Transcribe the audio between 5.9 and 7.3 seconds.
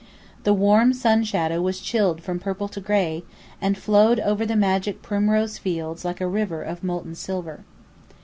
like a river of molten